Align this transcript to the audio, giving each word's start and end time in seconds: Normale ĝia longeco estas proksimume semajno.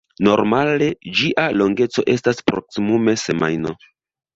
Normale 0.27 0.87
ĝia 1.21 1.45
longeco 1.59 2.07
estas 2.17 2.45
proksimume 2.51 3.19
semajno. 3.31 3.81